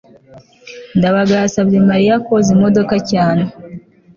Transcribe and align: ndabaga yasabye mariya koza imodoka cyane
ndabaga 0.97 1.33
yasabye 1.43 1.77
mariya 1.89 2.15
koza 2.25 2.49
imodoka 2.55 2.95
cyane 3.11 3.43